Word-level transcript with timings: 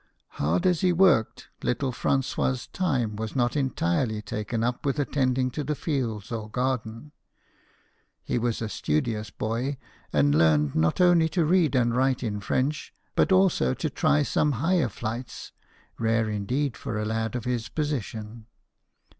Hard 0.29 0.65
as 0.65 0.81
he 0.81 0.91
worked, 0.91 1.49
little 1.61 1.91
Frangois' 1.91 2.67
time 2.73 3.15
was 3.15 3.35
not 3.35 3.55
entirely 3.55 4.19
taken 4.19 4.63
up 4.63 4.83
with 4.83 4.97
attending 4.97 5.51
to 5.51 5.63
the 5.63 5.75
fields 5.75 6.31
or 6.31 6.49
garden. 6.49 7.11
He 8.23 8.39
was 8.39 8.63
a 8.63 8.67
studious 8.69 9.29
boy, 9.29 9.77
and 10.11 10.33
learned 10.33 10.73
not 10.73 10.99
only 10.99 11.29
to 11.29 11.45
read 11.45 11.75
and 11.75 11.95
write 11.95 12.23
in 12.23 12.39
French, 12.39 12.95
but 13.15 13.31
also 13.31 13.75
to 13.75 13.91
try 13.91 14.23
some 14.23 14.53
higher 14.53 14.89
flights, 14.89 15.51
rare 15.99 16.27
indeed 16.31 16.75
for 16.75 16.97
a 16.97 17.05
lad 17.05 17.35
of 17.35 17.45
his 17.45 17.69
position. 17.69 18.47